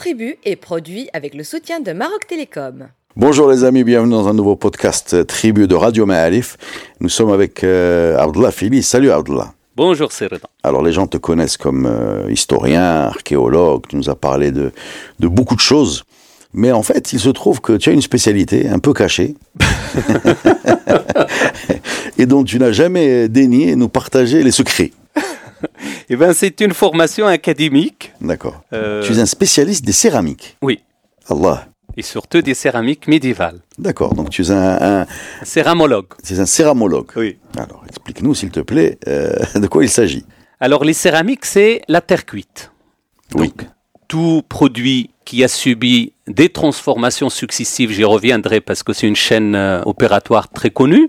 [0.00, 2.88] Tribu est produit avec le soutien de Maroc Télécom.
[3.16, 6.56] Bonjour les amis, bienvenue dans un nouveau podcast Tribu de Radio Ma'alif.
[7.00, 8.82] Nous sommes avec euh, Abdullah Fili.
[8.82, 9.52] Salut Abdullah.
[9.76, 10.40] Bonjour Serena.
[10.62, 14.72] Alors les gens te connaissent comme euh, historien, archéologue, tu nous as parlé de,
[15.18, 16.04] de beaucoup de choses.
[16.54, 19.34] Mais en fait, il se trouve que tu as une spécialité un peu cachée
[22.16, 24.92] et dont tu n'as jamais daigné nous partager les secrets.
[26.12, 28.12] Eh bien, c'est une formation académique.
[28.20, 28.62] D'accord.
[28.72, 30.56] Euh, Tu es un spécialiste des céramiques.
[30.60, 30.80] Oui,
[31.28, 31.68] Allah.
[31.96, 33.60] et surtout des céramiques médiévales.
[33.78, 34.14] D'accord.
[34.14, 35.06] Donc tu es un, un,
[35.44, 36.06] Céramologue.
[36.26, 37.10] tu es un céramologue.
[37.16, 37.38] Oui.
[37.56, 40.24] Alors explique-nous s'il te plaît euh, de quoi il s'agit.
[40.62, 42.70] Alors, les céramiques, c'est la terre cuite.
[43.34, 43.48] Oui.
[43.48, 43.66] Donc,
[44.08, 49.54] tout produit qui a subi des transformations successives, j'y reviendrai parce que c'est une chaîne
[49.54, 51.08] euh, opératoire très connue,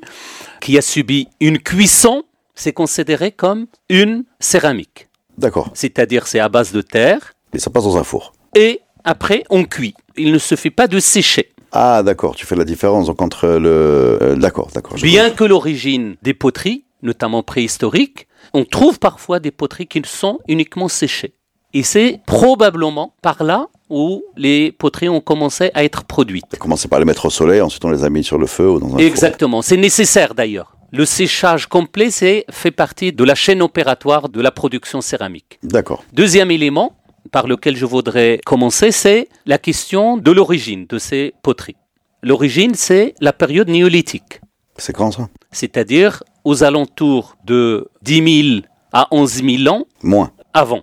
[0.61, 2.23] qui a subi une cuisson,
[2.61, 5.07] c'est considéré comme une céramique.
[5.37, 5.71] D'accord.
[5.73, 8.33] C'est-à-dire, c'est à base de terre Et ça passe dans un four.
[8.55, 9.95] et après, on cuit.
[10.15, 11.53] Il ne se fait pas de sécher.
[11.71, 12.35] Ah d'accord.
[12.35, 14.19] Tu fais la différence donc entre le.
[14.21, 14.95] euh, d'accord, d'accord.
[15.01, 20.87] Bien que l'origine des poteries, notamment préhistoriques, on trouve parfois des poteries qui sont uniquement
[20.87, 21.33] séchées.
[21.73, 26.45] Et c'est probablement par là où les poteries ont commencé à être produites.
[26.51, 28.45] On a commencé par les mettre au soleil, ensuite on les a mis sur le
[28.45, 28.97] feu ou dans un.
[28.99, 30.75] Exactement, c'est nécessaire d'ailleurs.
[30.91, 35.57] Le séchage complet, c'est fait partie de la chaîne opératoire de la production céramique.
[35.63, 36.03] D'accord.
[36.11, 36.97] Deuxième élément
[37.31, 41.77] par lequel je voudrais commencer, c'est la question de l'origine de ces poteries.
[42.23, 44.41] L'origine, c'est la période néolithique.
[44.77, 45.29] C'est quand ça?
[45.51, 48.59] C'est-à-dire aux alentours de 10 000
[48.91, 49.31] à 11
[49.63, 50.31] 000 ans Moins.
[50.53, 50.81] avant.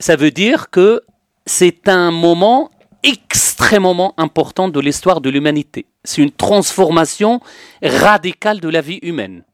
[0.00, 1.02] Ça veut dire que
[1.44, 2.70] c'est un moment
[3.06, 5.86] extrêmement important de l'histoire de l'humanité.
[6.04, 7.40] C'est une transformation
[7.82, 9.44] radicale de la vie humaine.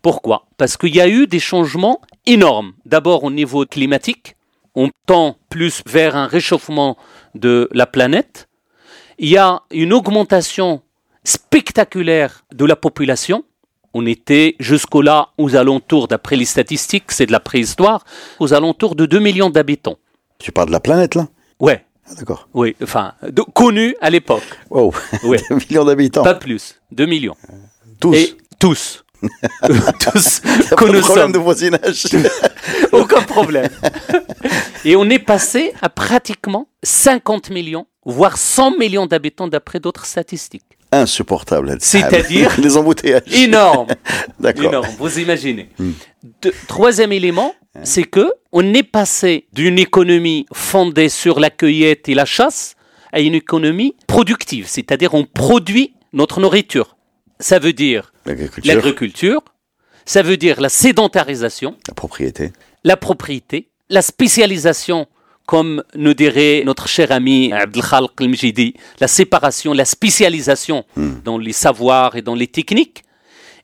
[0.00, 0.46] Pourquoi?
[0.56, 2.72] Parce qu'il y a eu des changements énormes.
[2.86, 4.36] D'abord au niveau climatique,
[4.74, 6.96] on tend plus vers un réchauffement
[7.34, 8.48] de la planète.
[9.18, 10.82] Il y a une augmentation
[11.24, 13.44] spectaculaire de la population.
[13.94, 18.04] On était jusqu'au-là aux alentours, d'après les statistiques, c'est de la préhistoire,
[18.40, 19.98] aux alentours de 2 millions d'habitants.
[20.38, 21.28] Tu parles de la planète là?
[21.60, 22.48] Ouais, Ah, D'accord.
[22.52, 24.92] oui, enfin, de- connu à l'époque, Wow.
[25.24, 25.38] Ouais.
[25.48, 26.22] Des millions d'habitants.
[26.24, 27.36] pas plus, 2 millions.
[28.00, 28.14] Tous.
[28.14, 29.04] Et tous.
[30.00, 30.40] tous
[30.70, 32.06] Pas que problème de voisinage.
[32.90, 33.70] Aucun problème.
[34.84, 40.64] Et on est passé à pratiquement 50 millions, voire 100 millions d'habitants d'après d'autres statistiques.
[40.92, 41.76] Insupportable.
[41.80, 43.22] C'est-à-dire Les embouteillages.
[43.32, 43.88] Énorme.
[44.40, 44.64] D'accord.
[44.66, 45.68] Énorme, vous imaginez.
[46.42, 52.14] De- troisième élément, c'est que on est passé d'une économie fondée sur la cueillette et
[52.14, 52.74] la chasse
[53.12, 56.96] à une économie productive, c'est-à-dire on produit notre nourriture.
[57.40, 58.74] Ça veut dire L'agriculture.
[58.74, 59.42] l'agriculture,
[60.04, 62.52] ça veut dire la sédentarisation, La propriété.
[62.84, 65.06] la propriété, la spécialisation,
[65.52, 72.16] comme nous dirait notre cher ami Abdelkhalq El-Mjidi, la séparation, la spécialisation dans les savoirs
[72.16, 73.04] et dans les techniques.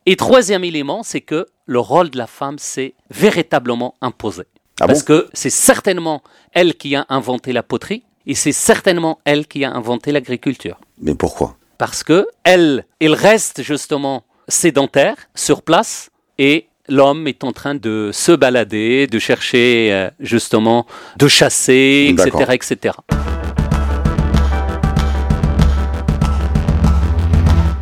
[0.05, 4.43] Et troisième élément, c'est que le rôle de la femme s'est véritablement imposé.
[4.83, 5.07] Ah Parce bon?
[5.07, 6.23] que c'est certainement
[6.53, 11.15] elle qui a inventé la poterie et c'est certainement elle qui a inventé l'agriculture Mais
[11.15, 11.57] pourquoi?
[11.79, 18.11] Parce que elle, il reste justement sédentaire sur place et l'homme est en train de
[18.13, 22.95] se balader, de chercher euh, justement, de chasser, etc., etc.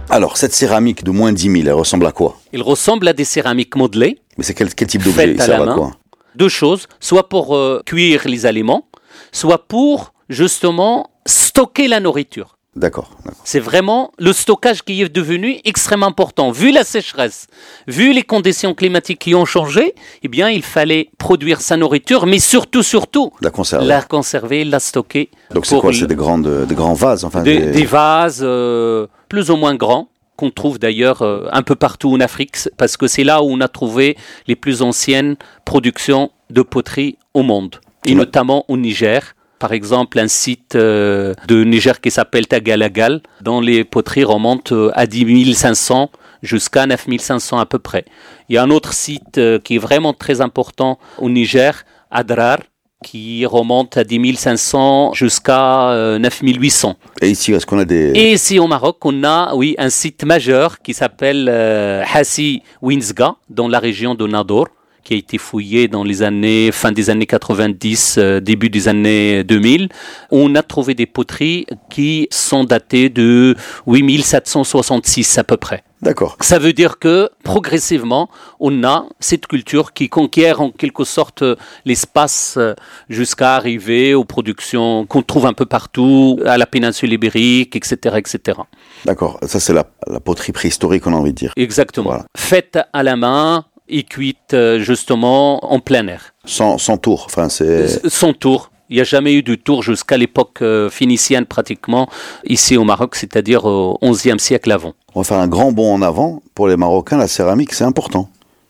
[0.09, 2.39] Alors, cette céramique de moins 10 000, elle ressemble à quoi?
[2.53, 5.75] Il ressemble à des céramiques modelées, Mais c'est quel, quel type d'objet Il sert à
[5.75, 5.93] quoi?
[6.37, 8.89] Deux choses, soit pour euh, cuire les aliments,
[9.33, 12.56] soit pour justement stocker la nourriture.
[12.77, 13.11] D'accord.
[13.43, 16.51] C'est vraiment le stockage qui est devenu extrêmement important.
[16.51, 17.47] Vu la sécheresse,
[17.89, 22.39] vu les conditions climatiques qui ont changé, eh bien, il fallait produire sa nourriture, mais
[22.39, 23.87] surtout, surtout, La conserve.
[23.87, 25.31] la conserver, la stocker.
[25.53, 25.91] Donc c'est quoi?
[25.95, 30.09] C'est des, grandes, des grands vases enfin, des, des vases euh, plus ou moins grands
[30.37, 33.61] qu'on trouve d'ailleurs euh, un peu partout en Afrique, parce que c'est là où on
[33.63, 34.19] a trouvé
[34.49, 39.35] les plus anciennes productions de poterie au monde, et notamment au Niger.
[39.59, 44.91] Par exemple, un site euh, de Niger qui s'appelle Tagalagal, dont les poteries remontent euh,
[44.95, 46.11] à 10 500
[46.43, 48.05] jusqu'à 9 500 à peu près.
[48.49, 52.59] Il y a un autre site euh, qui est vraiment très important au Niger, Adrar,
[53.05, 56.97] qui remonte à 10 500 jusqu'à euh, 9 800.
[57.23, 58.13] Et ici, est-ce qu'on a des...
[58.15, 63.37] Et ici au Maroc, on a oui un site majeur qui s'appelle euh, Hassi Winsga
[63.51, 64.69] dans la région de Nador,
[65.07, 69.45] qui a été fouillé dans les années, fin des années 90, euh, début des années
[69.45, 69.89] 2000.
[70.33, 73.55] On a trouvé des poteries qui sont datées de
[73.87, 75.85] 8766 à peu près.
[76.03, 76.37] D'accord.
[76.41, 81.45] Ça veut dire que progressivement, on a cette culture qui conquiert en quelque sorte
[81.85, 82.75] l'espace euh,
[83.09, 88.17] jusqu'à arriver aux productions qu'on trouve un peu partout, à la péninsule ibérique, etc.
[88.19, 88.59] etc.
[89.05, 89.39] D'accord.
[89.47, 91.53] Ça, c'est la, la poterie préhistorique, on a envie de dire.
[91.57, 92.11] Exactement.
[92.11, 92.25] Voilà.
[92.37, 96.35] Faite à la main et cuite euh, justement en plein air.
[96.45, 97.25] Sans, sans tour.
[97.27, 98.09] Enfin, c'est.
[98.09, 98.71] Son tour.
[98.89, 102.09] Il n'y a jamais eu de tour jusqu'à l'époque euh, phénicienne pratiquement
[102.45, 104.95] ici au Maroc, c'est-à-dire au XIe siècle avant.
[105.15, 106.43] On va faire un grand bond en avant.
[106.55, 108.29] Pour les Marocains, la céramique, c'est important.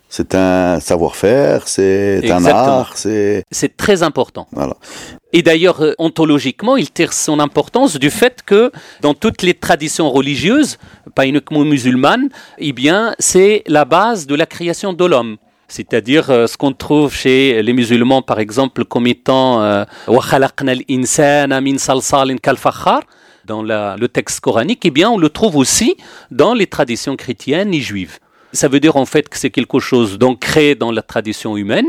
[0.08, 3.42] C'est un savoir-faire, c'est un art, c'est.
[3.50, 4.46] C'est très important.
[4.52, 4.76] Voilà.
[5.32, 8.70] Et d'ailleurs, euh, ontologiquement, il tire son importance du fait que
[9.00, 10.78] dans toutes les traditions religieuses,
[11.14, 12.28] pas uniquement musulmanes,
[12.58, 15.36] eh bien, c'est la base de la création de l'homme.
[15.68, 19.84] C'est-à-dire euh, ce qu'on trouve chez les musulmans, par exemple, comme étant euh,
[23.44, 25.96] dans la- le texte coranique, eh bien, on le trouve aussi
[26.30, 28.18] dans les traditions chrétiennes et juives.
[28.52, 31.86] Ça veut dire en fait que c'est quelque chose d'ancré dans la tradition humaine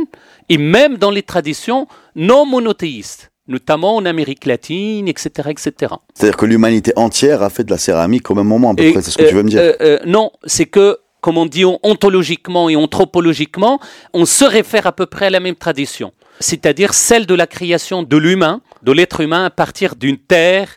[0.49, 5.49] et même dans les traditions non monothéistes, notamment en Amérique latine, etc.
[5.49, 5.93] etc.
[6.13, 9.01] C'est-à-dire que l'humanité entière a fait de la céramique au même moment, à peu près.
[9.01, 9.61] C'est ce que euh, tu veux me dire.
[9.61, 13.79] euh, euh, Non, c'est que, comme on dit ontologiquement et anthropologiquement,
[14.13, 18.03] on se réfère à peu près à la même tradition, c'est-à-dire celle de la création
[18.03, 20.69] de l'humain, de l'être humain à partir d'une terre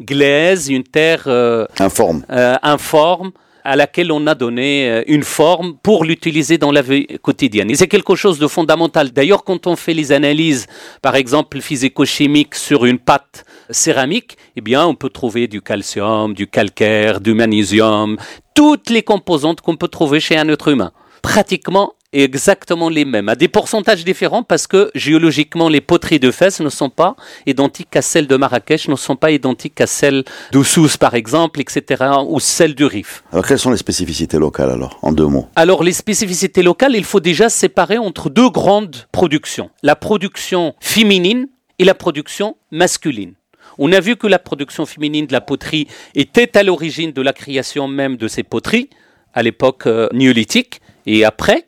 [0.00, 2.22] glaise, une terre euh, Informe.
[2.30, 3.32] euh, informe
[3.68, 7.70] à laquelle on a donné euh, une forme pour l'utiliser dans la vie quotidienne.
[7.70, 9.10] Et c'est quelque chose de fondamental.
[9.10, 10.66] D'ailleurs, quand on fait les analyses,
[11.02, 16.46] par exemple physico-chimiques sur une pâte céramique, eh bien, on peut trouver du calcium, du
[16.46, 18.16] calcaire, du magnésium,
[18.54, 20.92] toutes les composantes qu'on peut trouver chez un être humain.
[21.22, 26.60] Pratiquement exactement les mêmes, à des pourcentages différents parce que géologiquement les poteries de Fès
[26.60, 27.16] ne sont pas
[27.46, 32.04] identiques à celles de Marrakech, ne sont pas identiques à celles d'Oussous par exemple, etc.,
[32.26, 33.22] ou celles du Rif.
[33.32, 35.48] Alors, quelles sont les spécificités locales, alors, en deux mots?
[35.54, 41.48] Alors les spécificités locales, il faut déjà séparer entre deux grandes productions, la production féminine
[41.78, 43.34] et la production masculine.
[43.76, 47.32] On a vu que la production féminine de la poterie était à l'origine de la
[47.32, 48.88] création même de ces poteries,
[49.34, 51.66] à l'époque euh, néolithique et après.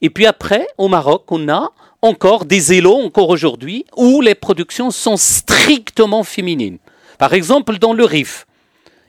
[0.00, 1.70] Et puis après, au Maroc, on a
[2.02, 6.78] encore des élos, encore aujourd'hui, où les productions sont strictement féminines.
[7.18, 8.46] Par exemple, dans le Rif,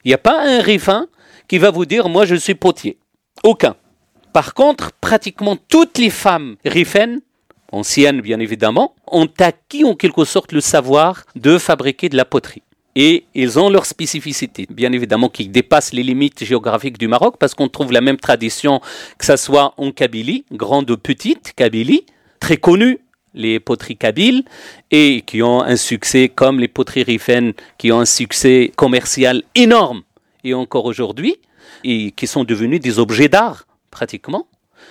[0.04, 1.08] il n'y a pas un Rifin
[1.48, 2.98] qui va vous dire Moi, je suis potier.
[3.44, 3.76] Aucun.
[4.34, 7.22] Par contre, pratiquement toutes les femmes rifaines,
[7.72, 12.64] anciennes bien évidemment, ont acquis en quelque sorte le savoir de fabriquer de la poterie.
[13.02, 17.56] Et ils ont leur spécificité, bien évidemment, qui dépasse les limites géographiques du Maroc, parce
[17.56, 18.82] qu'on trouve la même tradition,
[19.18, 22.06] que ce soit en Kabylie, grande ou petite Kabylie,
[22.42, 23.00] très connue,
[23.34, 24.44] les poteries kabyles,
[24.92, 30.02] et qui ont un succès comme les poteries rifaines, qui ont un succès commercial énorme,
[30.44, 31.38] et encore aujourd'hui,
[31.86, 34.46] et qui sont devenus des objets d'art, pratiquement.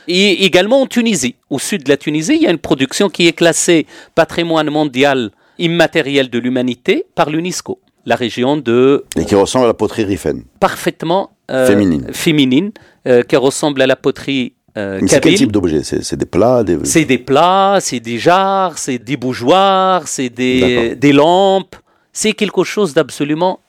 [0.07, 1.35] Et également en Tunisie.
[1.51, 5.31] Au sud de la Tunisie, il y a une production qui est classée patrimoine mondial
[5.59, 7.79] immatériel de l'humanité par l'UNESCO.
[8.07, 10.45] La région de Et qui ressemble à la poterie Riffen.
[10.61, 12.07] parfaitement euh, Féminine.
[12.13, 12.73] féminine,
[13.07, 15.83] euh, qui ressemble à la poterie euh, Mais c'est quel type d'objet?
[15.83, 16.79] C'est des plats des...
[16.85, 21.77] C'est des plats, c'est des jarres, c'est des bougeoirs, c'est des, des lampes.
[22.13, 23.61] C'est quelque chose d'absolument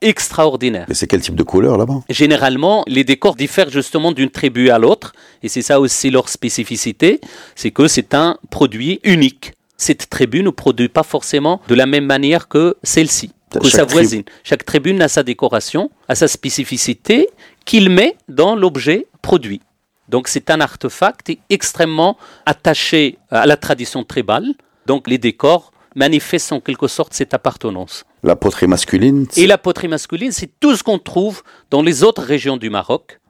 [0.00, 0.86] extraordinaire.
[0.88, 2.02] Mais c'est quel type de couleur là-bas?
[2.08, 7.20] Généralement, les décors diffèrent justement d'une tribu à l'autre, et c'est ça aussi leur spécificité,
[7.54, 9.52] c'est que c'est un produit unique.
[9.76, 14.24] Cette tribu ne produit pas forcément de la même manière que celle-ci, que sa voisine.
[14.44, 17.28] Chaque tribu a sa décoration, a sa spécificité
[17.64, 19.60] qu'il met dans l'objet produit.
[20.08, 24.54] Donc c'est un artefact extrêmement attaché à la tradition tribale.
[24.86, 28.04] Donc les décors manifestent en quelque sorte cette appartenance.
[28.22, 32.22] La poterie masculine Et la poterie masculine, c'est tout ce qu'on trouve dans les autres
[32.22, 33.20] régions du Maroc.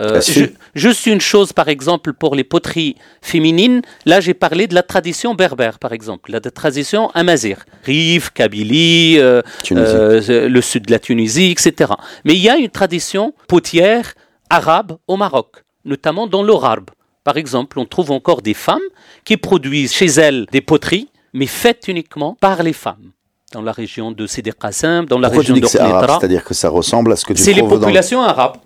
[0.00, 4.74] Euh, que- juste une chose, par exemple, pour les poteries féminines, là j'ai parlé de
[4.74, 10.92] la tradition berbère, par exemple, la tradition amazigh, Rif, Kabylie, euh, euh, le sud de
[10.92, 11.92] la Tunisie, etc.
[12.24, 14.14] Mais il y a une tradition potière
[14.50, 16.90] arabe au Maroc, notamment dans l'Orarbe.
[17.24, 18.78] Par exemple, on trouve encore des femmes
[19.24, 23.10] qui produisent chez elles des poteries, mais faites uniquement par les femmes.
[23.52, 25.66] Dans la région de Sidi Qassem, dans la Pourquoi région de.
[25.66, 27.68] C'est-à-dire que ça ressemble à ce que tu C'est les dans...
[27.68, 28.58] populations arabes.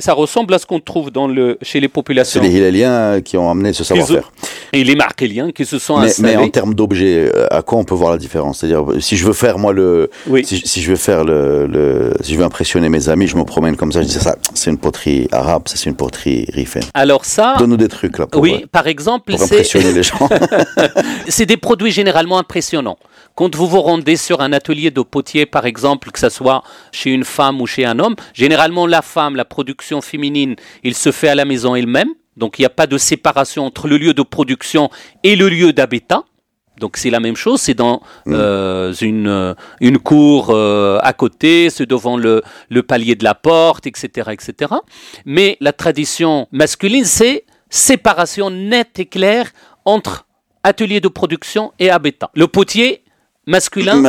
[0.00, 2.42] Ça ressemble à ce qu'on trouve dans le, chez les C'est populations.
[2.42, 4.32] les Hiléliens qui ont amené ce savoir-faire.
[4.72, 6.36] Et les Markéliens qui se sont Mais, installés.
[6.36, 8.58] mais en termes d'objets, euh, à quoi on peut voir la différence?
[8.60, 10.44] C'est-à-dire, si je veux faire moi le, Oui.
[10.44, 13.44] si, si je veux faire le, le- si je veux impressionner mes amis, je me
[13.44, 16.84] promène comme ça, je dis ça, c'est une poterie arabe, ça c'est une poterie rifaine.
[16.94, 20.02] Alors ça, Donne-nous des trucs là pour, oui, euh, par exemple, pour c'est impressionner les
[20.02, 20.28] gens.
[21.28, 22.98] c'est des produits généralement impressionnants.
[23.34, 26.62] Quand vous vous rendez sur un atelier de potier, par exemple, que ce soit
[26.92, 31.12] chez une femme ou chez un homme, généralement la femme, la production féminine, il se
[31.12, 32.10] fait à la maison elle-même.
[32.36, 34.90] Donc il n'y a pas de séparation entre le lieu de production
[35.22, 36.24] et le lieu d'habitat.
[36.78, 41.68] Donc c'est la même chose, c'est dans euh, une, euh, une cour euh, à côté,
[41.70, 44.72] c'est devant le, le palier de la porte, etc., etc.
[45.26, 49.50] Mais la tradition masculine, c'est séparation nette et claire
[49.84, 50.26] entre
[50.62, 52.30] atelier de production et habitat.
[52.34, 53.01] Le potier
[53.46, 54.02] masculin.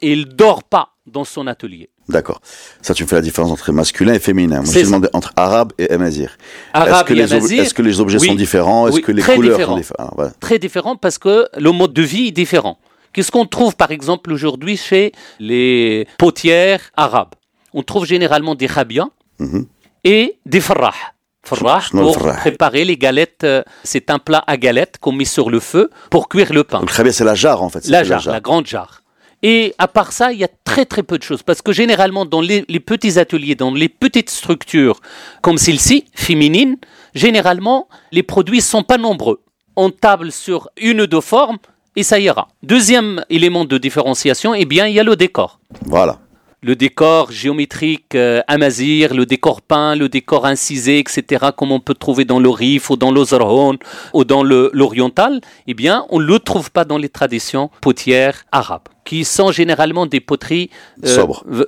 [0.00, 1.90] Et il dort pas dans son atelier.
[2.08, 2.40] D'accord.
[2.80, 4.62] Ça, tu me fais la différence entre masculin et féminin.
[4.62, 6.38] Moi, je demandé entre arabe et amazir.
[6.74, 8.88] Est-ce que, les que les objets sont différents?
[8.88, 10.18] Est-ce que les couleurs sont différentes.
[10.18, 12.78] Ah, très différents parce que le mode de vie est différent.
[13.12, 17.34] Qu'est-ce qu'on trouve, par exemple, aujourd'hui chez les potières arabes?
[17.74, 19.66] On trouve généralement des khabias mhm.
[20.04, 20.94] et des farrahs.
[21.48, 23.44] Farrah pour préparer les galettes.
[23.44, 26.80] euh, C'est un plat à galettes qu'on met sur le feu pour cuire le pain.
[26.80, 27.80] Le khabia, c'est la jarre en fait.
[27.84, 29.02] c'est La la jarre, la grande jarre.
[29.42, 31.42] Et à part ça, il y a très très peu de choses.
[31.44, 34.98] Parce que généralement, dans les, les petits ateliers, dans les petites structures
[35.42, 36.76] comme celle-ci, féminines,
[37.14, 39.40] généralement, les produits sont pas nombreux.
[39.76, 41.58] On table sur une ou deux formes
[41.94, 42.48] et ça ira.
[42.64, 45.60] Deuxième élément de différenciation, eh bien, il y a le décor.
[45.86, 46.18] Voilà.
[46.60, 51.94] Le décor géométrique euh, amazir, le décor peint, le décor incisé, etc., comme on peut
[51.94, 53.76] trouver dans le Rif ou dans l'Ozarhon
[54.12, 58.88] ou dans l'oriental, eh bien, on ne le trouve pas dans les traditions potières arabes,
[59.04, 60.68] qui sont généralement des poteries
[61.04, 61.08] euh,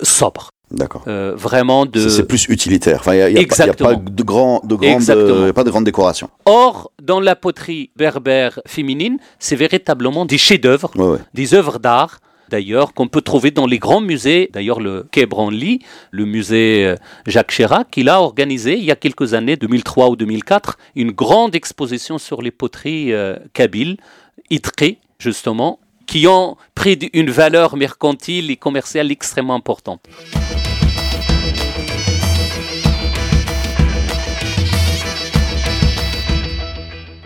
[0.03, 0.49] Sobres.
[0.71, 1.03] D'accord.
[1.07, 2.09] euh, vraiment de.
[2.09, 2.97] C'est- plus utilitaire.
[2.99, 6.29] Enfin, il n'y a, pas- a de, grand, de grande, euh, pas de grande décoration.
[6.45, 11.17] Or, dans la poterie berbère féminine, c'est véritablement des chefs-d'œuvre Ouais, ouais.
[11.33, 12.19] des œuvres d'art,
[12.51, 14.49] d'ailleurs, qu'on peut trouver dans les grands musées.
[14.53, 15.79] D'ailleurs, le Quai Branly,
[16.11, 20.15] le musée euh, Jacques Chirac, il a organisé, il y a quelques années, 2003 ou
[20.15, 23.97] 2004, une grande exposition sur les poteries euh, kabyles,
[24.49, 30.01] itré, justement, qui ont pris une valeur mercantile et commerciale extrêmement importante.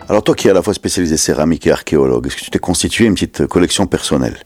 [0.08, 2.60] Alors toi qui es à la fois spécialisé céramique et archéologue, est-ce que tu t'es
[2.60, 4.38] constitué une petite collection personnelle?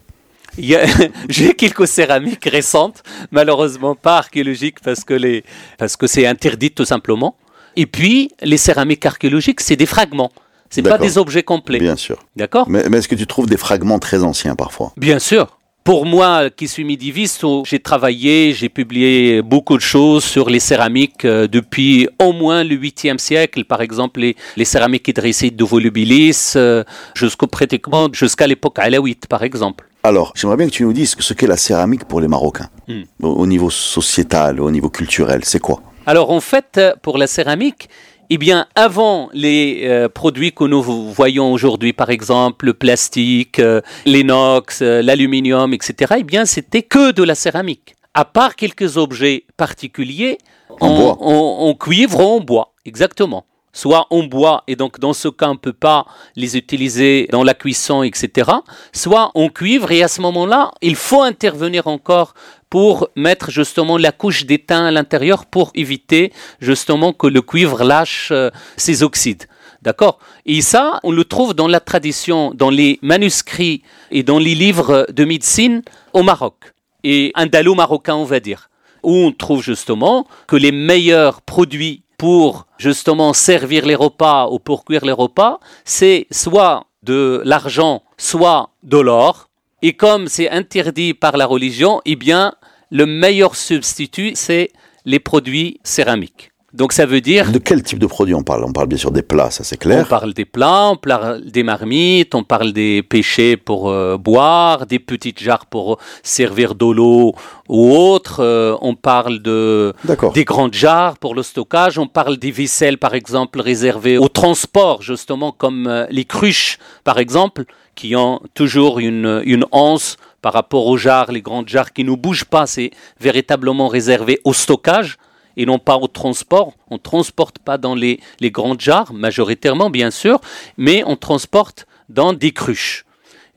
[1.28, 5.44] J'ai quelques céramiques récentes, malheureusement pas archéologiques parce que les
[5.78, 7.36] parce que c'est interdit tout simplement.
[7.76, 10.32] Et puis les céramiques archéologiques, c'est des fragments,
[10.70, 12.18] c'est pas des objets complets, Bien sûr.
[12.36, 12.68] d'accord?
[12.68, 14.92] Mais, mais est-ce que tu trouves des fragments très anciens parfois?
[14.96, 15.59] Bien sûr.
[15.82, 20.60] Pour moi, qui suis médiviste, oh, j'ai travaillé, j'ai publié beaucoup de choses sur les
[20.60, 23.64] céramiques euh, depuis au moins le 8e siècle.
[23.64, 26.84] Par exemple, les, les céramiques idrissides de Volubilis, euh,
[27.14, 29.88] jusqu'au pratiquement jusqu'à l'époque alawite, par exemple.
[30.02, 32.68] Alors, j'aimerais bien que tu nous dises ce qu'est la céramique pour les Marocains.
[32.86, 33.02] Hmm.
[33.22, 35.82] Au, au niveau sociétal, au niveau culturel, c'est quoi?
[36.06, 37.88] Alors en fait, euh, pour la céramique,
[38.32, 43.80] eh bien, avant les euh, produits que nous voyons aujourd'hui, par exemple le plastique, euh,
[44.06, 47.96] l'inox, euh, l'aluminium, etc., eh bien, c'était que de la céramique.
[48.14, 50.38] À part quelques objets particuliers,
[50.80, 51.16] En bois.
[51.20, 53.46] en, en cuivre ou en bois, exactement.
[53.72, 56.04] Soit en bois, et donc dans ce cas, on ne peut pas
[56.36, 58.50] les utiliser dans la cuisson, etc.
[58.92, 62.34] Soit en cuivre, et à ce moment-là, il faut intervenir encore
[62.70, 68.28] pour mettre justement la couche d'étain à l'intérieur pour éviter justement que le cuivre lâche
[68.30, 69.46] euh, ses oxydes.
[69.82, 70.18] D'accord?
[70.46, 75.06] Et ça, on le trouve dans la tradition, dans les manuscrits et dans les livres
[75.10, 76.72] de médecine au Maroc.
[77.02, 78.68] Et indalo-marocain, on va dire.
[79.02, 84.84] Où on trouve justement que les meilleurs produits pour justement servir les repas ou pour
[84.84, 89.48] cuire les repas, c'est soit de l'argent, soit de l'or.
[89.80, 92.52] Et comme c'est interdit par la religion, eh bien,
[92.90, 94.72] le meilleur substitut, c'est
[95.04, 96.49] les produits céramiques.
[96.72, 98.64] Donc ça veut dire De quel type de produit on parle?
[98.64, 100.06] On parle bien sûr des plats, ça c'est on clair.
[100.08, 105.00] parle des plats, on parle des marmites, on parle des pêchés pour euh, boire, des
[105.00, 107.34] petites jarres pour servir de l'eau
[107.68, 108.36] ou autre.
[108.40, 109.92] euh, on parle de
[110.34, 111.98] des grandes jarres pour le stockage.
[111.98, 117.18] On parle des vaisselles, par exemple, réservées au transport, justement, comme euh, les cruches, par
[117.18, 117.64] exemple,
[117.96, 122.14] qui ont toujours une, une anse par rapport aux jarres, les grandes jarres qui ne
[122.14, 122.66] bougent pas.
[122.66, 125.18] C'est véritablement réservé au stockage
[125.60, 126.72] et non pas au transport.
[126.88, 130.40] On ne transporte pas dans les, les grandes jarres, majoritairement, bien sûr,
[130.78, 133.04] mais on transporte dans des cruches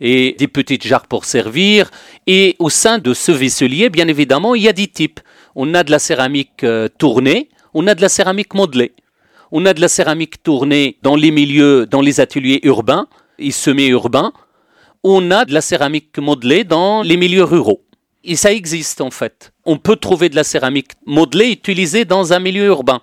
[0.01, 1.89] et des petites jarres pour servir.
[2.27, 5.21] Et au sein de ce vaisselier, bien évidemment, il y a des types.
[5.55, 8.91] on a de la céramique euh, tournée, on a de la céramique modelée.
[9.53, 13.07] On a de la céramique tournée dans les milieux, dans les ateliers urbains
[13.39, 14.33] et semi-urbains.
[15.05, 17.81] On a de la céramique modelée dans les milieux ruraux.
[18.23, 19.51] Et ça existe en fait.
[19.65, 23.01] On peut trouver de la céramique modelée utilisée dans un milieu urbain.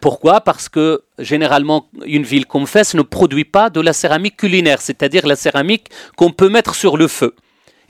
[0.00, 0.40] Pourquoi?
[0.40, 5.26] Parce que généralement, une ville comme Fès ne produit pas de la céramique culinaire, c'est-à-dire
[5.26, 7.34] la céramique qu'on peut mettre sur le feu.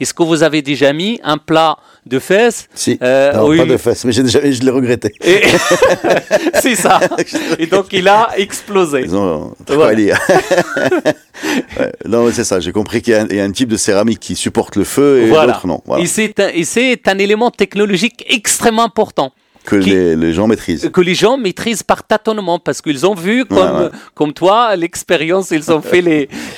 [0.00, 3.76] Est-ce que vous avez déjà mis un plat de fesses Si, euh, non, pas de
[3.76, 5.12] fesses, mais déjà, je l'ai regretté.
[6.60, 7.00] c'est ça.
[7.58, 9.02] Et donc il a explosé.
[9.04, 9.54] Ils ont,
[9.94, 10.18] dire.
[11.78, 11.92] ouais.
[12.06, 12.60] Non, c'est ça.
[12.60, 15.28] J'ai compris qu'il y, y, a un type de céramique qui supporte le feu et
[15.28, 15.52] voilà.
[15.52, 15.80] l'autre non.
[15.86, 16.02] Voilà.
[16.02, 19.32] Et c'est un, un élément technologique extrêmement important
[19.64, 20.90] que qui, les, les, gens maîtrisent.
[20.92, 23.90] Que les gens maîtrisent par tâtonnement, parce qu'ils ont vu, comme, ouais, ouais.
[24.14, 26.02] comme toi, l'expérience, ils ont fait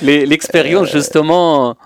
[0.01, 1.77] l'expérience les, les, justement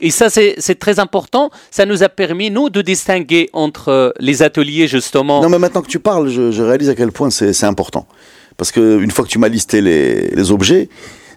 [0.00, 1.50] et ça, c'est très important.
[1.70, 5.42] Ça nous a permis, nous, de distinguer entre les ateliers, justement.
[5.42, 8.06] Non, mais maintenant que tu parles, je, je réalise à quel point c'est important.
[8.56, 10.88] Parce qu'une fois que tu m'as listé les, les objets,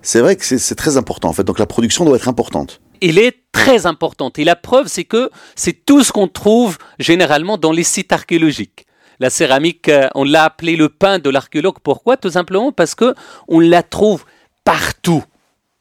[0.01, 1.43] c'est vrai que c'est très important, en fait.
[1.43, 2.81] Donc la production doit être importante.
[3.01, 4.39] Il est très importante.
[4.39, 8.85] Et la preuve, c'est que c'est tout ce qu'on trouve généralement dans les sites archéologiques.
[9.19, 11.75] La céramique, on l'a appelé le pain de l'archéologue.
[11.83, 12.17] Pourquoi?
[12.17, 13.13] Tout simplement parce que
[13.47, 14.25] on la trouve
[14.65, 15.23] partout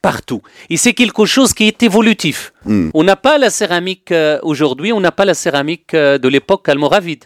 [0.02, 0.42] partout.
[0.68, 2.52] Et c'est quelque chose qui est évolutif.
[2.66, 2.90] Mm.
[2.92, 6.68] On n'a pas la céramique euh, aujourd'hui, on n'a pas la céramique euh, de l'époque
[6.68, 7.24] almoravide,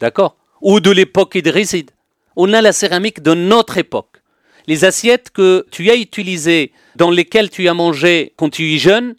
[0.00, 0.36] d'accord?
[0.60, 1.92] Ou de l'époque idrisside.
[2.34, 4.20] On a la céramique de notre époque.
[4.66, 9.14] Les assiettes que tu as utilisées, dans lesquelles tu as mangé quand tu es jeune,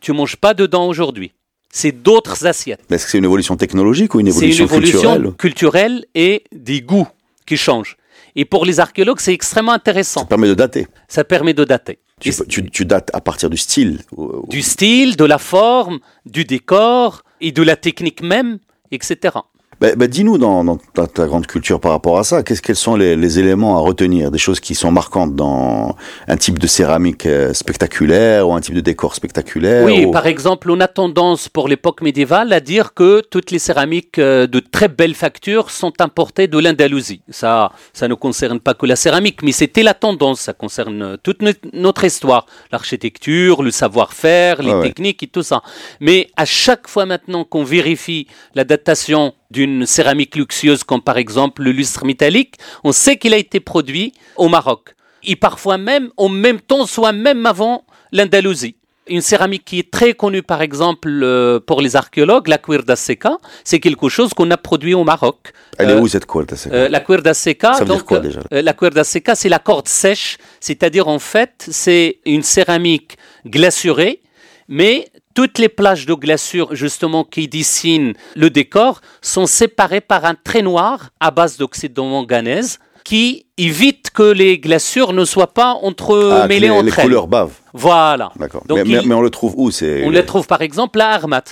[0.00, 1.32] tu manges pas dedans aujourd'hui.
[1.70, 2.80] C'est d'autres assiettes.
[2.88, 5.32] Est-ce que c'est une évolution technologique ou une évolution, une évolution culturelle?
[5.36, 7.08] culturelle et des goûts
[7.46, 7.96] qui changent.
[8.36, 10.20] Et pour les archéologues, c'est extrêmement intéressant.
[10.20, 10.86] Ça permet de dater.
[11.08, 11.98] Ça permet de dater.
[12.24, 14.00] Tu, tu, tu, dates à partir du style.
[14.48, 18.58] Du style, de la forme, du décor et de la technique même,
[18.90, 19.36] etc.
[19.80, 22.76] Bah, bah, Dis-nous dans, dans ta, ta, grande culture par rapport à ça, qu'est-ce quels
[22.76, 25.96] sont les, les, éléments à retenir, des choses qui sont marquantes dans
[26.28, 30.10] un type de céramique euh, spectaculaire ou un type de décor spectaculaire Oui, ou...
[30.10, 34.46] par exemple, on a tendance pour l'époque médiévale à dire que toutes les céramiques euh,
[34.46, 37.22] de très belle facture sont importées de l'Andalousie.
[37.28, 40.40] Ça, ça ne concerne pas que la céramique, mais c'était la tendance.
[40.40, 41.40] Ça concerne toute
[41.72, 44.88] notre histoire, l'architecture, le savoir-faire, les Ah ouais.
[44.88, 45.62] techniques et tout ça.
[46.00, 51.62] Mais à chaque fois maintenant qu'on vérifie la datation d'une céramique luxueuse comme par exemple
[51.62, 54.94] le lustre métallique, on sait qu'il a été produit au Maroc.
[55.22, 58.76] Et parfois même, en même temps, soit même avant l'Andalousie.
[59.06, 63.36] Une céramique qui est très connue par exemple euh, pour les archéologues, la cuerda seca,
[63.62, 65.52] c'est quelque chose qu'on a produit au Maroc.
[65.78, 66.74] Elle est où cette cuerda seca?
[66.74, 68.40] euh, La cuerda seca, Ça veut dire donc, quoi, déjà?
[68.52, 74.20] euh, la cuerda seca, c'est la corde sèche, c'est-à-dire en fait, c'est une céramique glacurée,
[74.68, 80.34] mais toutes les plages de glaçure justement qui dessinent le décor sont séparées par un
[80.34, 85.72] trait noir à base d'oxyde de manganèse qui évite que les glaçures ne soient pas
[85.82, 87.04] entremêlées ah, les, entre les elles.
[87.04, 87.52] couleurs bavent.
[87.74, 88.32] Voilà.
[88.36, 88.62] D'accord.
[88.70, 91.10] Mais, mais, il- mais on le trouve où c'est On les trouve par exemple à
[91.10, 91.42] Armat.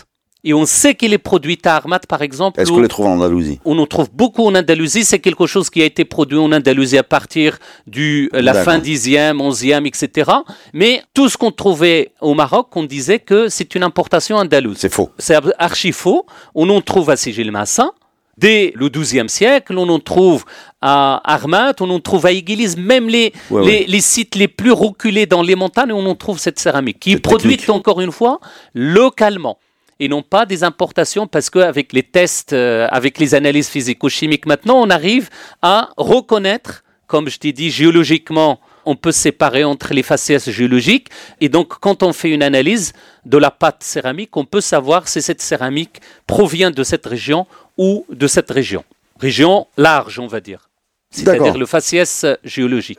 [0.45, 2.61] Et on sait qu'il est produit à Armat par exemple.
[2.61, 3.61] Est-ce qu'on les trouve en Andalousie?
[3.65, 5.05] on en trouve beaucoup en Andalousie.
[5.05, 8.75] C'est quelque chose qui a été produit en Andalousie à partir de la D'accord.
[8.75, 10.31] fin 10e, 11e, etc.
[10.73, 14.79] Mais tout ce qu'on trouvait au Maroc, on disait que c'est une importation andalouse.
[14.79, 15.11] C'est faux.
[15.19, 16.27] C'est archi faux.
[16.57, 17.91] On en trouve à Sigil-Massa.
[18.39, 20.45] Dès le XIIe siècle, on en trouve
[20.81, 23.85] à Armat, on en trouve à Iguilis, même les, Ouais, les, ouais.
[23.87, 27.19] les sites les plus reculés dans les montagnes, on en trouve cette céramique, qui est
[27.19, 28.41] produite encore une fois
[28.75, 29.59] localement
[30.03, 34.83] et non pas des importations parce qu'avec les tests, euh, avec les analyses physico-chimiques maintenant,
[34.83, 35.31] on arrive
[35.63, 41.07] à reconnaître, comme je t'ai dit, géologiquement, on peut séparer entre les faciès géologiques.
[41.41, 42.95] Et donc, quand on fait une analyse
[43.27, 47.47] de la pâte céramique, on peut savoir si cette céramique provient de cette région
[47.79, 48.85] ou de cette région.
[49.21, 50.69] Région large, on va dire.
[51.13, 52.99] C'est-à-dire le faciès géologique.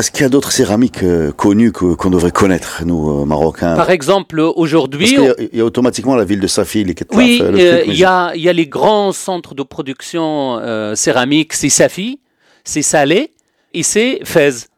[0.00, 3.90] Est-ce qu'il y a d'autres céramiques euh, connues qu'on devrait connaître, nous, euh, Marocains Par
[3.90, 6.94] exemple, Parce aujourd'hui, qu'il y, a- il y a automatiquement la ville de Safi, les
[6.94, 10.58] Kettlaf, Oui, euh, euh, il y, a, il y a les grands centres de production
[10.58, 12.18] euh, céramique, c'est Safi,
[12.64, 13.32] c'est Salé
[13.74, 14.68] et c'est Fès.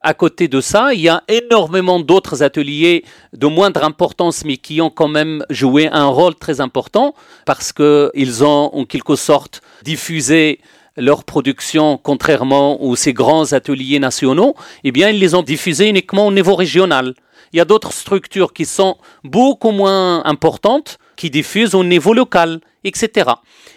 [0.00, 3.04] À côté de ça, il y a énormément d'autres ateliers
[3.36, 7.14] de moindre importance, mais qui ont quand même joué un rôle très important
[7.44, 10.58] parce qu'ils ont en quelque sorte diffusé
[10.96, 16.26] leur production, contrairement aux ces grands ateliers nationaux, eh bien, ils les ont diffusés uniquement
[16.26, 17.14] au niveau régional.
[17.52, 22.60] Il y a d'autres structures qui sont beaucoup moins importantes, qui diffusent au niveau local,
[22.84, 23.30] etc.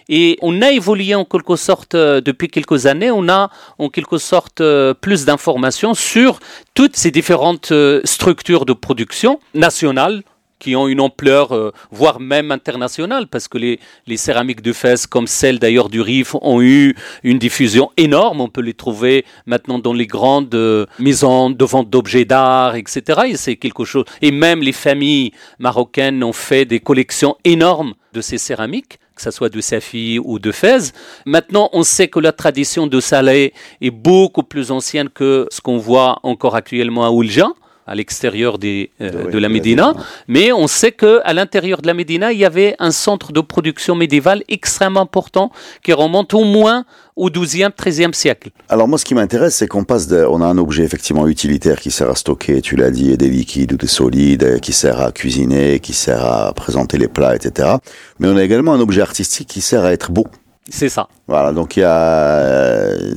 [0.09, 3.49] Et on a évolué en quelque sorte euh, depuis quelques années, on a
[3.79, 6.39] en quelque sorte euh, plus d'informations sur
[6.73, 10.23] toutes ces différentes euh, structures de production nationales
[10.63, 15.05] qui ont une ampleur, euh, voire même internationale, parce que les, les céramiques de Fès,
[15.05, 18.39] comme celles d'ailleurs du Rif, ont eu une diffusion énorme.
[18.39, 23.23] On peut les trouver maintenant dans les grandes euh, maisons de vente d'objets d'art, etc.
[23.27, 24.05] Et c'est quelque chose.
[24.21, 29.29] Et même les familles marocaines ont fait des collections énormes de ces céramiques que ce
[29.29, 30.91] soit de Safi ou de Fès.
[31.27, 35.77] Maintenant, on sait que la tradition de Saleh est beaucoup plus ancienne que ce qu'on
[35.77, 37.49] voit encore actuellement à Oulja
[37.85, 39.93] à l'extérieur des, euh, de la Médina,
[40.27, 43.41] mais on sait que à l'intérieur de la Médina, il y avait un centre de
[43.41, 45.51] production médiévale extrêmement important
[45.83, 48.49] qui remonte au moins au XIIe, XIIIe siècle.
[48.69, 51.79] Alors moi, ce qui m'intéresse, c'est qu'on passe, de, on a un objet effectivement utilitaire
[51.79, 55.11] qui sert à stocker, tu l'as dit, des liquides ou des solides, qui sert à
[55.11, 57.75] cuisiner, qui sert à présenter les plats, etc.
[58.19, 60.25] Mais on a également un objet artistique qui sert à être beau.
[60.69, 61.07] C'est ça.
[61.27, 63.11] Voilà, donc il y a euh,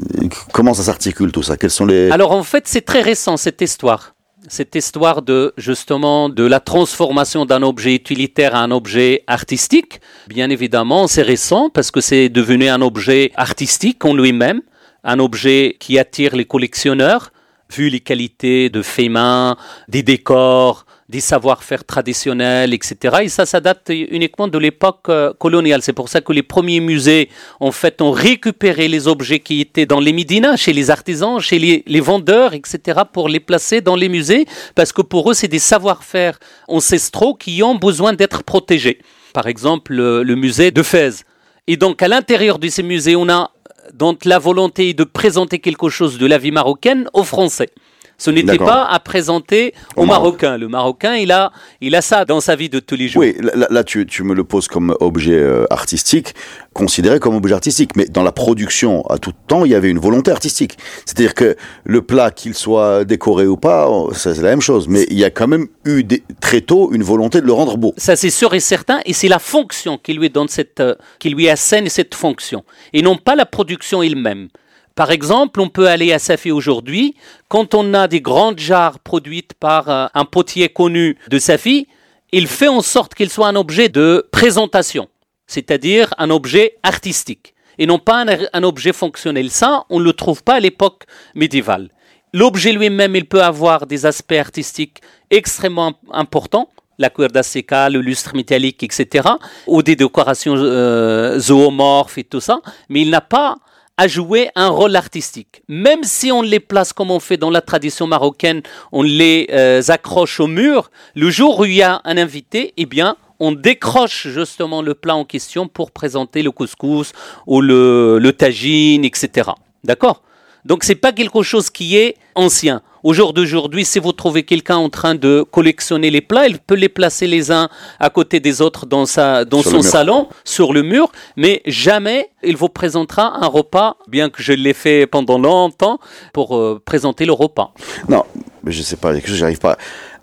[0.53, 1.57] comment ça s'articule tout ça?
[1.57, 4.16] Quels sont les Alors en fait, c'est très récent cette histoire
[4.49, 10.01] cette histoire de justement de la transformation d'un objet utilitaire à un objet artistique.
[10.29, 14.63] Bien évidemment, c'est récent parce que c'est devenu un objet artistique en lui-même,
[15.05, 17.33] un objet qui attire les collectionneurs,
[17.75, 19.57] vu les qualités de fait main,
[19.89, 23.19] des décors, des savoir-faire traditionnels, etc.
[23.23, 25.81] Et ça, ça date uniquement de l'époque euh, coloniale.
[25.83, 27.29] C'est pour ça que les premiers musées,
[27.61, 31.59] en fait, ont récupéré les objets qui étaient dans les Médinas, chez les artisans, chez
[31.87, 35.61] les, vendeurs, etc., pour les placer dans les musées, parce que pour eux, c'est des
[35.61, 38.99] savoir-faire ancestraux qui ont besoin d'être protégés.
[39.33, 41.25] Par exemple, le, le musée de Fès.
[41.69, 43.53] Et donc, à l'intérieur de ces musées, on a
[43.93, 47.71] donc la volonté de présenter quelque chose de la vie marocaine aux Français.
[48.19, 50.57] Ce n'était pas à présenter au, Marocain.
[50.57, 53.21] Le Marocain, il a, il a ça dans sa vie de tous les jours.
[53.21, 53.37] Oui,
[53.71, 56.35] là, tu, tu, me le poses comme objet euh, artistique,
[56.73, 57.91] considéré comme objet artistique.
[57.95, 60.79] Mais dans la production, à tout temps, il y avait une volonté artistique.
[61.05, 64.89] C'est-à-dire que le plat, qu'il soit décoré ou pas, c'est la même chose.
[64.89, 66.03] Mais il y a quand même eu
[66.41, 67.93] très tôt une volonté de le rendre beau.
[67.99, 69.01] Ça, c'est sûr et certain.
[69.05, 72.65] Et c'est la fonction qui lui donne cette, euh, qui lui assène cette fonction.
[72.93, 74.49] Et non pas la production elle-même.
[74.97, 77.15] Par exemple, on peut aller à Safi aujourd'hui,
[77.49, 81.87] quand on a des grandes jarres produites par euh, un potier connu de Safi,
[82.33, 85.09] il fait en sorte qu'il soit un objet de présentation,
[85.47, 89.51] c'est-à-dire un objet artistique, et non pas un, objet fonctionnel.
[89.51, 91.05] Ça, on ne le trouve pas à l'époque
[91.35, 91.91] médiévale.
[92.33, 98.35] L'objet lui-même, il peut avoir des aspects artistiques extrêmement importants, la cuerda seca, le lustre
[98.35, 99.29] métallique, etc.,
[99.67, 103.57] ou des décorations euh, zoomorphes et tout ça, mais il n'a pas
[103.97, 105.63] à jouer un rôle artistique.
[105.69, 109.83] Même si on les place comme on fait dans la tradition marocaine, on les euh,
[109.89, 114.29] accroche au mur, le jour où il y a un invité, eh bien, on décroche
[114.29, 117.13] justement le plat en question pour présenter le couscous
[117.47, 119.51] ou le, le tagine, etc.
[119.85, 120.23] D'accord?
[120.65, 122.83] Donc c'est pas quelque chose qui est ancien.
[123.07, 126.75] Au jour d'aujourd'hui, si vous trouvez quelqu'un en train de collectionner les plats, il peut
[126.75, 127.69] les placer les uns
[128.01, 132.57] à côté des autres dans, sa, dans son salon, sur le mur, mais jamais il
[132.57, 136.01] vous présentera un repas, bien que je l'ai fait pendant longtemps,
[136.33, 137.73] pour euh, présenter le repas.
[138.09, 138.25] Non,
[138.67, 139.79] je sais pas, je n'arrive pas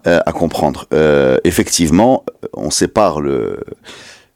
[0.06, 0.86] euh, à comprendre.
[0.94, 3.62] Euh, effectivement, on sépare le...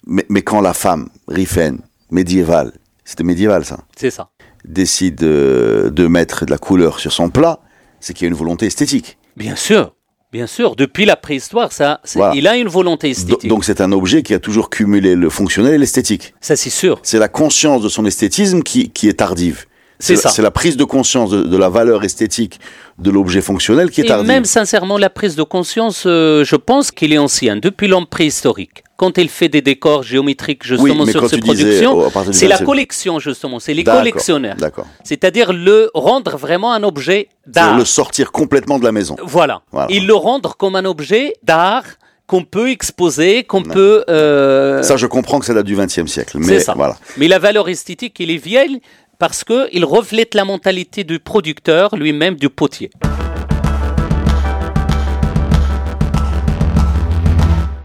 [0.05, 1.79] Mais, mais quand la femme, rifaine,
[2.11, 2.71] médiévale,
[3.03, 4.29] c'était médiéval ça C'est ça.
[4.63, 7.59] Décide de mettre de la couleur sur son plat,
[7.99, 9.17] c'est qu'il y a une volonté esthétique.
[9.35, 9.93] Bien sûr.
[10.33, 12.01] Bien sûr, depuis la préhistoire, ça,
[12.33, 13.49] il a une volonté esthétique.
[13.49, 16.33] Donc c'est un objet qui a toujours cumulé le fonctionnel et l'esthétique.
[16.41, 16.99] Ça c'est sûr.
[17.01, 19.66] C'est la conscience de son esthétisme qui, qui est tardive.
[19.99, 20.29] C'est ça.
[20.29, 22.59] C'est la prise de conscience de, la valeur esthétique
[22.99, 24.29] de l'objet fonctionnel qui est tardive.
[24.29, 28.05] Et même sincèrement, la prise de conscience, euh, je pense qu'il est ancien, depuis l'homme
[28.05, 33.19] préhistorique quand il fait des décors géométriques justement sur ses productions, oh, c'est la collection
[33.19, 34.57] justement, c'est les collectionneurs.
[35.03, 37.77] C'est-à-dire le rendre vraiment un objet d'art.
[37.77, 39.15] Le sortir complètement de la maison.
[39.23, 39.61] Voilà.
[39.89, 41.83] Il le rendre comme un objet d'art
[42.25, 44.03] qu'on peut exposer, qu'on peut...
[44.09, 46.37] Euh, ça, je comprends que ça date du XXe siècle.
[46.41, 46.73] Mais, ça.
[46.75, 46.97] Voilà.
[47.15, 48.81] mais la valeur esthétique, il est vieille
[49.19, 52.89] parce qu'il reflète la mentalité du producteur lui-même, du potier.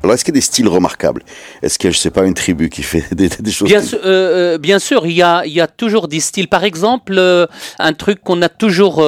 [0.02, 1.22] Alors, est-ce qu'il y a des styles remarquables?
[1.62, 3.98] Est-ce qu'il y a, je sais pas, une tribu qui fait des, choses bien, sûr,
[4.04, 6.48] euh, euh, bien sûr, il y a, il y a toujours des styles.
[6.48, 7.46] Par exemple, euh,
[7.78, 9.04] un truc qu'on a toujours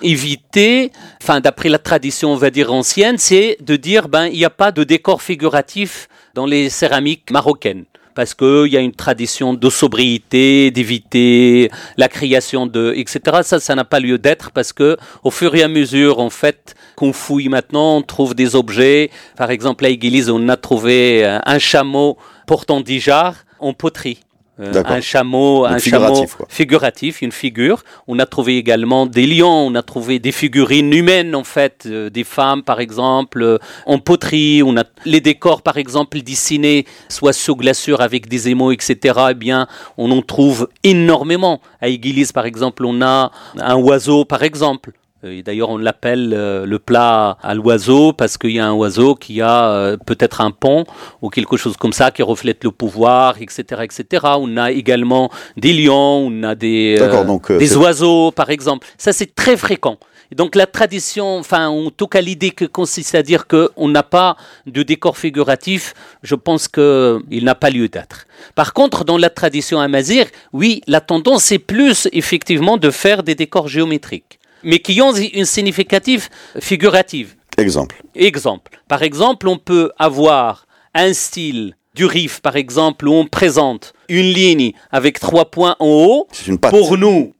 [0.00, 4.44] évité, enfin, d'après la tradition, on va dire ancienne, c'est de dire, ben, il n'y
[4.44, 7.84] a pas de décor figuratif dans les céramiques marocaines
[8.18, 13.20] parce qu'il y a une tradition de sobriété, d'éviter la création de, etc.
[13.44, 16.74] Ça, ça n'a pas lieu d'être parce que au fur et à mesure, en fait,
[16.96, 19.12] qu'on fouille maintenant, on trouve des objets.
[19.36, 24.18] Par exemple, à l'église, on a trouvé un chameau portant dix jarres en poterie.
[24.60, 26.46] Euh, un chameau, Donc un figuratif, chameau quoi.
[26.48, 27.84] figuratif, une figure.
[28.08, 32.10] On a trouvé également des lions, on a trouvé des figurines humaines en fait, euh,
[32.10, 34.62] des femmes par exemple, euh, en poterie.
[34.64, 39.14] On a les décors par exemple dessinés, soit sous glaçure avec des émaux, etc.
[39.30, 41.60] Eh bien, on en trouve énormément.
[41.80, 44.92] À Église par exemple, on a un oiseau par exemple.
[45.24, 48.72] Euh, Et d'ailleurs, on l'appelle euh, le plat à l'oiseau parce qu'il y a un
[48.72, 50.84] oiseau qui a euh, peut-être un pont
[51.22, 54.26] ou quelque chose comme ça qui reflète le pouvoir, etc., etc.
[54.38, 58.86] On a également des lions, on a des, euh, donc, euh, des oiseaux, par exemple.
[58.96, 59.98] Ça, c'est très fréquent.
[60.30, 64.02] Et donc la tradition, enfin en tout cas l'idée que consiste à dire qu'on n'a
[64.02, 68.26] pas de décor figuratif, je pense qu'il n'a pas lieu d'être.
[68.54, 73.34] Par contre, dans la tradition amazigh, oui, la tendance est plus effectivement de faire des
[73.34, 76.28] décors géométriques, mais qui ont une significative
[76.60, 77.34] figurative.
[77.56, 78.02] Exemple.
[78.14, 78.80] Exemple.
[78.88, 84.32] Par exemple, on peut avoir un style du riff, par exemple, où on présente une
[84.32, 86.28] ligne avec trois points en haut.
[86.32, 86.58] C'est une.
[86.58, 87.34] Pour nous,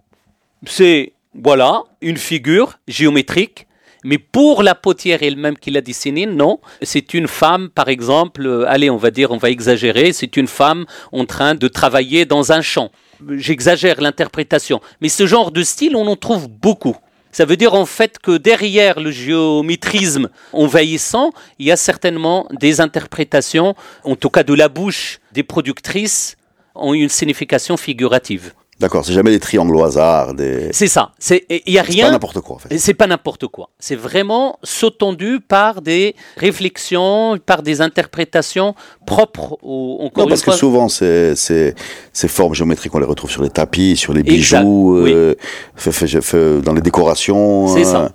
[0.67, 3.67] c'est, voilà, une figure géométrique.
[4.05, 6.61] Mais pour la potière elle-même qui l'a dessinée, non.
[6.83, 10.47] C'est une femme, par exemple, euh, allez, on va dire, on va exagérer, c'est une
[10.47, 12.91] femme en train de travailler dans un champ.
[13.29, 14.81] J'exagère l'interprétation.
[15.01, 16.97] Mais ce genre de style, on en trouve beaucoup.
[17.39, 22.81] Ça veut dire en fait que derrière le géométrisme envahissant, il y a certainement des
[22.81, 26.37] interprétations, en tout cas de la bouche des productrices,
[26.75, 28.55] ont une signification figurative.
[28.81, 30.69] D'accord, c'est jamais des triangles au hasard, des...
[30.71, 31.11] C'est ça.
[31.19, 32.11] C'est- Il n'y a C'est pas rien.
[32.13, 32.79] n'importe quoi en fait.
[32.79, 33.71] C'est pas n'importe quoi.
[33.81, 38.75] C'est vraiment sous-tendu par des réflexions, par des interprétations
[39.07, 41.75] propres au, encore Non, parce que souvent, ces, ces,
[42.13, 45.13] ces formes géométriques, on les retrouve sur les tapis, sur les bijoux, oui.
[45.13, 45.35] euh,
[45.75, 47.69] fait- fait- fait- dans les décorations.
[47.75, 48.13] C'est ça.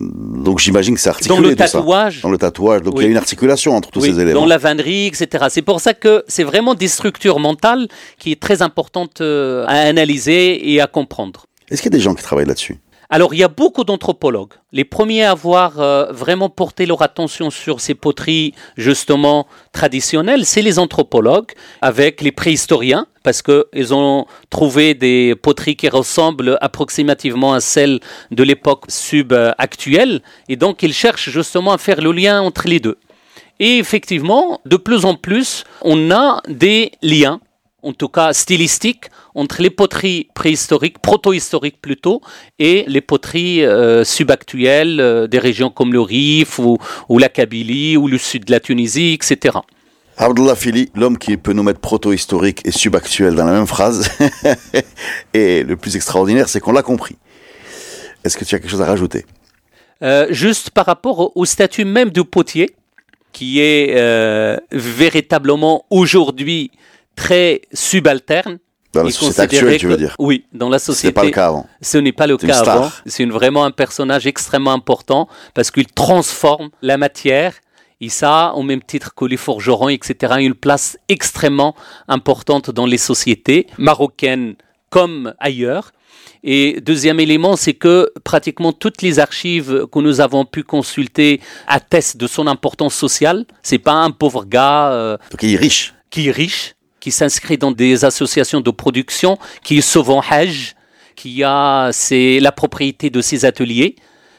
[0.00, 1.68] Donc j'imagine que c'est articulé Dans le tout ça.
[1.78, 2.20] tatouage.
[2.22, 2.82] Dans le tatouage.
[2.82, 4.40] Donc il y a une articulation entre tous Oui, ces éléments.
[4.40, 5.46] dans la vannerie, etc.
[5.50, 9.74] C'est pour ça que c'est vraiment des structures mentales qui est très importante euh, à
[9.82, 11.46] analyser et à comprendre.
[11.70, 12.76] Est-ce qu'il y a des gens qui travaillent là-dessus?
[13.10, 14.54] Alors, il y a beaucoup d'anthropologues.
[14.72, 20.62] Les premiers à avoir euh, vraiment porté leur attention sur ces poteries, justement, traditionnelles, c'est
[20.62, 27.60] les anthropologues, avec les préhistoriens, parce qu'ils ont trouvé des poteries qui ressemblent approximativement à
[27.60, 32.80] celles de l'époque sub-actuelle, et donc ils cherchent justement à faire le lien entre les
[32.80, 32.98] deux.
[33.60, 37.40] Et effectivement, de plus en plus, on a des liens,
[37.84, 42.20] en tout cas stylistiques, entre les poteries préhistoriques, proto-historiques plutôt,
[42.58, 47.96] et les poteries euh, subactuelles euh, des régions comme le Rif ou, ou la Kabylie
[47.96, 49.58] ou le sud de la Tunisie, etc.
[50.16, 54.08] Abdullah Fili, l'homme qui peut nous mettre proto-historique et subactuel dans la même phrase.
[55.34, 57.16] et le plus extraordinaire, c'est qu'on l'a compris.
[58.24, 59.26] Est-ce que tu as quelque chose à rajouter?
[60.02, 62.70] Euh, juste par rapport au, statut même du potier,
[63.32, 66.70] qui est véritablement aujourd'hui
[67.16, 68.58] très subalterne.
[68.92, 71.08] Dans la société actuelle, tu veux dire Oui, dans la Ce société.
[71.08, 71.66] n'est pas le cas avant.
[71.82, 72.76] Ce n'est pas le cas star.
[72.76, 72.92] avant.
[73.06, 77.54] C'est vraiment un personnage extrêmement important parce qu'il transforme la matière.
[78.00, 81.74] Et ça, au même titre que les forgerons, etc., une place extrêmement
[82.06, 84.54] importante dans les sociétés marocaines
[84.90, 85.90] comme ailleurs.
[86.44, 92.18] Et deuxième élément, c'est que pratiquement toutes les archives que nous avons pu consulter attestent
[92.18, 93.46] de son importance sociale.
[93.62, 95.94] C'est pas un pauvre gars euh, Donc il est riche.
[96.10, 96.73] qui est riche,
[97.04, 100.74] qui s'inscrit dans des associations de production, qui est souvent Hajj,
[101.14, 103.96] qui a la propriété de ses ateliers,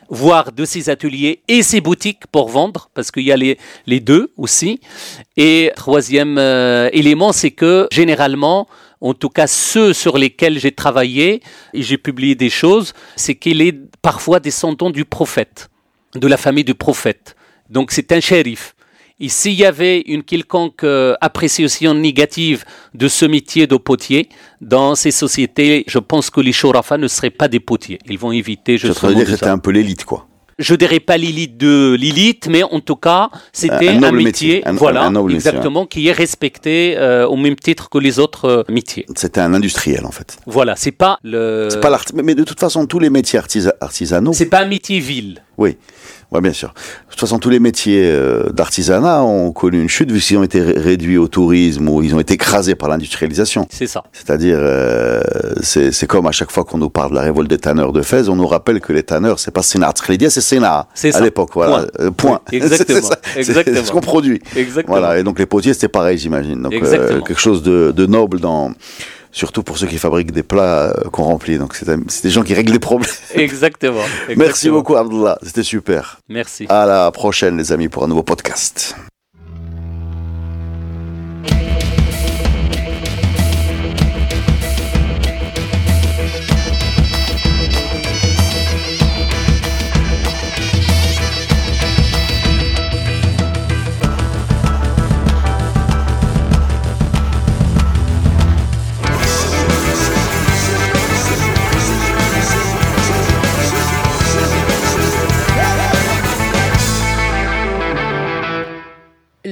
[0.09, 3.99] voire de ses ateliers et ses boutiques pour vendre, parce qu'il y a les, les
[3.99, 4.79] deux aussi.
[5.37, 8.67] Et troisième euh, élément, c'est que généralement,
[8.99, 13.61] en tout cas ceux sur lesquels j'ai travaillé et j'ai publié des choses, c'est qu'il
[13.61, 15.69] est parfois descendant du prophète,
[16.15, 17.35] de la famille du prophète.
[17.69, 18.74] Donc c'est un shérif.
[19.19, 24.27] Et s'il y avait une quelconque euh, appréciation négative de ce métier de potier
[24.59, 27.99] dans ces sociétés, je pense que les Shorafa ne seraient pas des potiers.
[28.09, 29.53] Ils vont éviter justement de dire de que c'était ça.
[29.53, 30.27] un peu l'élite, quoi.
[30.57, 34.67] Je dirais pas l'élite de l'élite, mais en tout cas, c'était Un un, métier, métier.
[34.67, 38.19] Un- voilà, un noble métier, exactement, qui est respecté euh, au même titre que les
[38.19, 39.05] autres euh, métiers.
[39.15, 40.37] C'était un industriel, en fait.
[40.45, 42.05] Voilà, c'est pas le, C'est pas l'art...
[42.13, 44.31] Mais mais de toute façon, tous les métiers artisa- artisanaux...
[44.31, 45.43] c'est pas un métier ville.
[45.57, 45.75] Oui,
[46.35, 46.69] ouais, bien sûr.
[46.69, 50.43] De toute façon, tous les métiers euh, d'artisanat ont connu une chute vu qu'ils ont
[50.43, 53.67] été ré- réduits au tourisme ou ils ont été écrasés par l'industrialisation.
[53.71, 54.03] C'est ça.
[54.13, 55.21] C'est-à-dire, euh,
[55.61, 58.27] c'est comme à chaque fois qu'on nous parle de la révolte des tanneurs de Fès,
[58.29, 60.87] on nous rappelle que les tanneurs, c'est pas Sénat Khalidia, c'est Sénat.
[60.93, 61.85] C'est À l'époque, voilà.
[61.85, 61.87] Point.
[62.05, 62.39] Euh, point.
[62.51, 63.09] Oui, exactement.
[63.35, 63.43] C'est
[63.85, 64.41] ce qu'on produit.
[64.55, 64.97] Exactement.
[64.97, 65.19] Voilà.
[65.19, 66.61] Et donc les potiers, c'était pareil, j'imagine.
[66.61, 68.71] Donc euh, quelque chose de, de noble dans.
[69.35, 71.57] Surtout pour ceux qui fabriquent des plats euh, qu'on remplit.
[71.57, 73.11] Donc c'est des gens qui règlent des problèmes.
[73.33, 73.99] Exactement.
[74.37, 75.37] Merci beaucoup, Abdullah.
[75.43, 76.21] C'était super.
[76.29, 76.65] Merci.
[76.69, 78.95] À la prochaine, les amis, pour un nouveau podcast.